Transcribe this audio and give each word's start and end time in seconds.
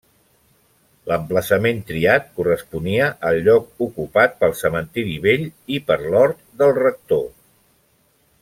L'emplaçament 1.11 1.81
triat 1.91 2.25
corresponia 2.39 3.11
al 3.31 3.37
lloc 3.49 3.85
ocupat 3.89 4.35
pel 4.41 4.57
cementiri 4.65 5.15
vell 5.29 5.47
i 5.77 5.81
per 5.91 6.03
l'hort 6.09 6.45
del 6.63 6.75
rector. 6.83 7.25